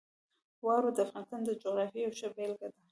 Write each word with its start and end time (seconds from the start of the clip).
واوره 0.65 0.91
د 0.97 0.99
افغانستان 1.03 1.41
د 1.45 1.49
جغرافیې 1.61 2.01
یوه 2.05 2.15
ښه 2.19 2.29
بېلګه 2.35 2.67
ده. 2.71 2.77